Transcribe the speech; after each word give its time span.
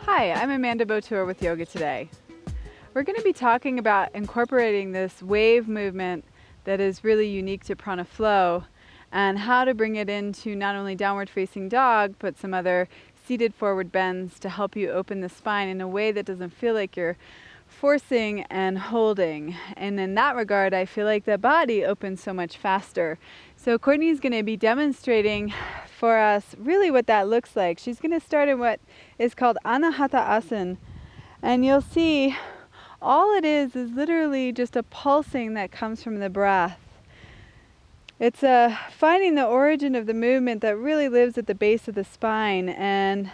Hi, 0.00 0.32
I'm 0.32 0.50
Amanda 0.50 0.86
Botur 0.86 1.26
with 1.26 1.42
Yoga 1.42 1.66
Today. 1.66 2.08
We're 2.92 3.02
going 3.02 3.16
to 3.16 3.22
be 3.22 3.32
talking 3.32 3.78
about 3.78 4.14
incorporating 4.14 4.92
this 4.92 5.22
wave 5.22 5.66
movement 5.66 6.24
that 6.64 6.78
is 6.78 7.02
really 7.02 7.28
unique 7.28 7.64
to 7.64 7.74
prana 7.74 8.04
flow 8.04 8.64
and 9.10 9.38
how 9.38 9.64
to 9.64 9.74
bring 9.74 9.96
it 9.96 10.08
into 10.08 10.54
not 10.54 10.76
only 10.76 10.94
downward 10.94 11.30
facing 11.30 11.68
dog 11.68 12.14
but 12.18 12.38
some 12.38 12.52
other 12.54 12.88
seated 13.26 13.54
forward 13.54 13.90
bends 13.90 14.38
to 14.40 14.48
help 14.48 14.76
you 14.76 14.90
open 14.90 15.20
the 15.20 15.28
spine 15.28 15.68
in 15.68 15.80
a 15.80 15.88
way 15.88 16.12
that 16.12 16.26
doesn't 16.26 16.50
feel 16.50 16.74
like 16.74 16.96
you're 16.96 17.16
forcing 17.74 18.42
and 18.44 18.78
holding. 18.78 19.56
And 19.76 19.98
in 19.98 20.14
that 20.14 20.36
regard, 20.36 20.72
I 20.72 20.84
feel 20.84 21.06
like 21.06 21.24
the 21.24 21.38
body 21.38 21.84
opens 21.84 22.22
so 22.22 22.32
much 22.32 22.56
faster. 22.56 23.18
So 23.56 23.78
Courtney's 23.78 24.20
going 24.20 24.32
to 24.32 24.42
be 24.42 24.56
demonstrating 24.56 25.52
for 25.98 26.18
us 26.18 26.54
really 26.58 26.90
what 26.90 27.06
that 27.06 27.28
looks 27.28 27.56
like. 27.56 27.78
She's 27.78 28.00
going 28.00 28.18
to 28.18 28.24
start 28.24 28.48
in 28.48 28.58
what 28.58 28.80
is 29.18 29.34
called 29.34 29.58
Anahata 29.64 30.26
Asana. 30.26 30.76
And 31.42 31.64
you'll 31.64 31.80
see 31.82 32.36
all 33.02 33.36
it 33.36 33.44
is 33.44 33.76
is 33.76 33.90
literally 33.90 34.52
just 34.52 34.76
a 34.76 34.82
pulsing 34.82 35.54
that 35.54 35.70
comes 35.70 36.02
from 36.02 36.20
the 36.20 36.30
breath. 36.30 36.80
It's 38.18 38.42
a 38.42 38.48
uh, 38.48 38.76
finding 38.90 39.34
the 39.34 39.44
origin 39.44 39.94
of 39.94 40.06
the 40.06 40.14
movement 40.14 40.62
that 40.62 40.76
really 40.76 41.08
lives 41.08 41.36
at 41.36 41.46
the 41.46 41.54
base 41.54 41.88
of 41.88 41.96
the 41.96 42.04
spine 42.04 42.68
and 42.68 43.30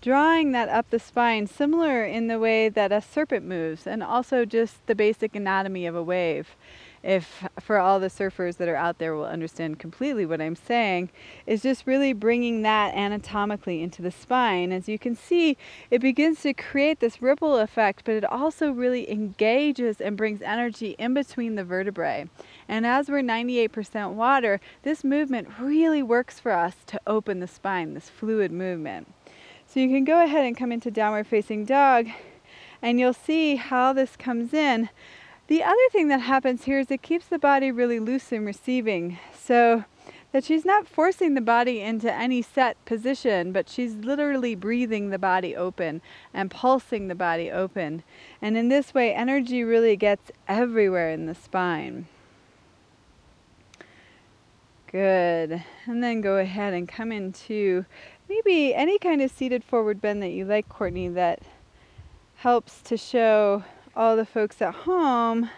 drawing 0.00 0.52
that 0.52 0.68
up 0.68 0.90
the 0.90 0.98
spine, 0.98 1.46
similar 1.46 2.04
in 2.04 2.28
the 2.28 2.38
way 2.38 2.68
that 2.68 2.92
a 2.92 3.00
serpent 3.00 3.44
moves, 3.44 3.86
and 3.86 4.02
also 4.02 4.44
just 4.44 4.86
the 4.86 4.94
basic 4.94 5.34
anatomy 5.34 5.86
of 5.86 5.94
a 5.94 6.02
wave 6.02 6.56
if 7.02 7.44
for 7.60 7.78
all 7.78 8.00
the 8.00 8.08
surfers 8.08 8.56
that 8.56 8.68
are 8.68 8.76
out 8.76 8.98
there 8.98 9.14
will 9.14 9.24
understand 9.24 9.78
completely 9.78 10.26
what 10.26 10.40
I'm 10.40 10.56
saying, 10.56 11.10
is 11.46 11.62
just 11.62 11.86
really 11.86 12.12
bringing 12.12 12.62
that 12.62 12.94
anatomically 12.94 13.82
into 13.82 14.02
the 14.02 14.10
spine. 14.10 14.72
As 14.72 14.88
you 14.88 14.98
can 14.98 15.14
see, 15.14 15.56
it 15.90 16.00
begins 16.00 16.42
to 16.42 16.52
create 16.52 17.00
this 17.00 17.22
ripple 17.22 17.56
effect, 17.56 18.02
but 18.04 18.14
it 18.14 18.24
also 18.24 18.70
really 18.70 19.10
engages 19.10 20.00
and 20.00 20.16
brings 20.16 20.42
energy 20.42 20.96
in 20.98 21.14
between 21.14 21.54
the 21.54 21.64
vertebrae. 21.64 22.28
And 22.68 22.86
as 22.86 23.08
we're 23.08 23.22
98% 23.22 24.12
water, 24.12 24.60
this 24.82 25.04
movement 25.04 25.48
really 25.60 26.02
works 26.02 26.40
for 26.40 26.52
us 26.52 26.74
to 26.86 27.00
open 27.06 27.40
the 27.40 27.46
spine, 27.46 27.94
this 27.94 28.10
fluid 28.10 28.52
movement. 28.52 29.12
You 29.78 29.88
can 29.88 30.04
go 30.04 30.22
ahead 30.22 30.44
and 30.44 30.56
come 30.56 30.72
into 30.72 30.90
downward 30.90 31.26
facing 31.26 31.64
dog 31.64 32.08
and 32.82 32.98
you'll 32.98 33.12
see 33.12 33.56
how 33.56 33.92
this 33.92 34.16
comes 34.16 34.52
in 34.52 34.88
the 35.48 35.62
other 35.62 35.76
thing 35.92 36.08
that 36.08 36.20
happens 36.20 36.64
here 36.64 36.78
is 36.78 36.90
it 36.90 37.00
keeps 37.00 37.26
the 37.26 37.38
body 37.38 37.72
really 37.72 37.98
loose 37.98 38.32
and 38.32 38.44
receiving. 38.44 39.18
So 39.34 39.84
that 40.30 40.44
she's 40.44 40.66
not 40.66 40.86
forcing 40.86 41.32
the 41.32 41.40
body 41.40 41.80
into 41.80 42.12
any 42.12 42.42
set 42.42 42.82
position, 42.84 43.50
but 43.50 43.66
she's 43.66 43.94
literally 43.94 44.54
breathing 44.54 45.08
the 45.08 45.18
body 45.18 45.56
open 45.56 46.02
and 46.34 46.50
pulsing 46.50 47.08
the 47.08 47.14
body 47.14 47.50
open. 47.50 48.02
And 48.42 48.58
in 48.58 48.68
this 48.68 48.92
way, 48.92 49.14
energy 49.14 49.64
really 49.64 49.96
gets 49.96 50.30
everywhere 50.46 51.10
in 51.10 51.24
the 51.24 51.34
spine. 51.34 52.06
Good. 54.92 55.64
And 55.86 56.04
then 56.04 56.20
go 56.20 56.36
ahead 56.36 56.74
and 56.74 56.86
come 56.86 57.10
into 57.10 57.86
maybe 58.28 58.74
any 58.74 58.98
kind 58.98 59.22
of 59.22 59.30
seated 59.30 59.64
forward 59.64 60.00
bend 60.00 60.22
that 60.22 60.30
you 60.30 60.44
like, 60.44 60.68
Courtney, 60.68 61.08
that 61.08 61.40
helps 62.36 62.80
to 62.82 62.96
show 62.96 63.64
all 63.96 64.16
the 64.16 64.26
folks 64.26 64.60
at 64.62 64.74
home 64.74 65.50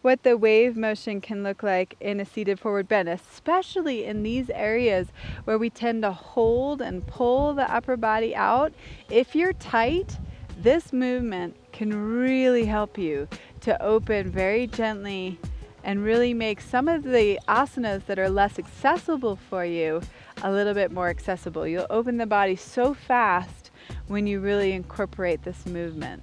what 0.00 0.22
the 0.22 0.36
wave 0.36 0.76
motion 0.76 1.18
can 1.18 1.42
look 1.42 1.62
like 1.62 1.96
in 1.98 2.20
a 2.20 2.24
seated 2.26 2.60
forward 2.60 2.86
bend, 2.86 3.08
especially 3.08 4.04
in 4.04 4.22
these 4.22 4.50
areas 4.50 5.08
where 5.44 5.56
we 5.56 5.70
tend 5.70 6.02
to 6.02 6.12
hold 6.12 6.82
and 6.82 7.06
pull 7.06 7.54
the 7.54 7.74
upper 7.74 7.96
body 7.96 8.36
out. 8.36 8.72
If 9.08 9.34
you're 9.34 9.54
tight, 9.54 10.18
this 10.58 10.92
movement 10.92 11.56
can 11.72 12.18
really 12.18 12.66
help 12.66 12.98
you 12.98 13.28
to 13.62 13.82
open 13.82 14.30
very 14.30 14.66
gently 14.66 15.38
and 15.82 16.04
really 16.04 16.34
make 16.34 16.60
some 16.60 16.86
of 16.86 17.02
the 17.02 17.38
asanas 17.48 18.04
that 18.06 18.18
are 18.18 18.30
less 18.30 18.58
accessible 18.58 19.36
for 19.36 19.64
you 19.64 20.02
a 20.44 20.52
little 20.52 20.74
bit 20.74 20.92
more 20.92 21.08
accessible. 21.08 21.66
You'll 21.66 21.86
open 21.88 22.18
the 22.18 22.26
body 22.26 22.54
so 22.54 22.94
fast 22.94 23.70
when 24.06 24.26
you 24.26 24.38
really 24.40 24.72
incorporate 24.72 25.42
this 25.42 25.66
movement. 25.66 26.22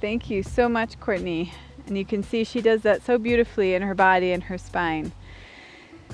Thank 0.00 0.30
you 0.30 0.42
so 0.42 0.68
much, 0.68 0.98
Courtney. 0.98 1.52
And 1.86 1.96
you 1.96 2.04
can 2.04 2.22
see 2.22 2.42
she 2.42 2.60
does 2.60 2.82
that 2.82 3.04
so 3.04 3.18
beautifully 3.18 3.74
in 3.74 3.82
her 3.82 3.94
body 3.94 4.32
and 4.32 4.42
her 4.44 4.58
spine. 4.58 5.12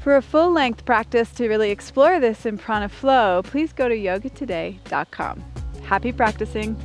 For 0.00 0.16
a 0.16 0.22
full 0.22 0.52
length 0.52 0.84
practice 0.84 1.32
to 1.32 1.48
really 1.48 1.70
explore 1.70 2.20
this 2.20 2.46
in 2.46 2.56
prana 2.56 2.88
flow, 2.88 3.42
please 3.42 3.72
go 3.72 3.88
to 3.88 3.96
yogatoday.com. 3.96 5.44
Happy 5.82 6.12
practicing. 6.12 6.76